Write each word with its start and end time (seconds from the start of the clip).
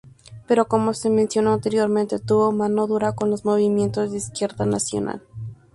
Pero 0.47 0.67
como 0.67 0.95
se 0.95 1.11
mencionó 1.11 1.53
anteriormente, 1.53 2.17
tuvo 2.17 2.51
mano 2.51 2.87
dura 2.87 3.13
con 3.13 3.29
los 3.29 3.45
movimientos 3.45 4.09
de 4.11 4.17
izquierda 4.17 4.65
nacional. 4.65 5.21